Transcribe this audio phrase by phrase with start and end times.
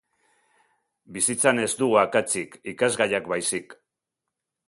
[1.17, 3.79] Bizitzan ez dugu akatsik, ikasgaiak baizik.